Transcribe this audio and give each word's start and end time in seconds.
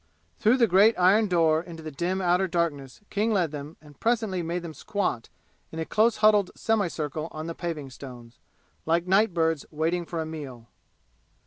Through 0.39 0.57
the 0.57 0.65
great 0.65 0.97
iron 0.97 1.27
door 1.27 1.61
into 1.61 1.91
dim 1.91 2.23
outer 2.23 2.47
darkness 2.47 3.01
King 3.11 3.31
led 3.31 3.51
them 3.51 3.77
and 3.79 3.99
presently 3.99 4.41
made 4.41 4.63
them 4.63 4.73
squat 4.73 5.29
in 5.71 5.77
a 5.77 5.85
close 5.85 6.17
huddled 6.25 6.49
semicircle 6.55 7.27
on 7.29 7.45
the 7.45 7.53
paving 7.53 7.91
stones, 7.91 8.39
like 8.87 9.05
night 9.05 9.31
birds 9.31 9.63
waiting 9.69 10.07
for 10.07 10.19
a 10.19 10.25
meal. 10.25 10.69